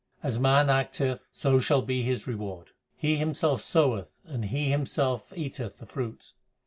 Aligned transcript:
As 0.23 0.39
man 0.39 0.67
acteth, 0.67 1.19
so 1.31 1.59
shall 1.59 1.83
be 1.83 2.01
his 2.01 2.25
reward: 2.25 2.71
He 2.97 3.17
himself 3.17 3.61
soweth 3.61 4.09
and 4.25 4.45
he 4.45 4.71
himself 4.71 5.31
eateth 5.35 5.77
the 5.77 5.85
fruit. 5.85 6.33